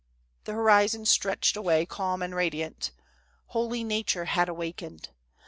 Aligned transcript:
The 0.45 0.53
horizon 0.53 1.05
stretched 1.05 1.55
away 1.55 1.85
calm 1.85 2.23
and 2.23 2.33
radiant. 2.33 2.89
Holy 3.49 3.83
nature 3.83 4.25
had 4.25 4.49
awakened. 4.49 5.09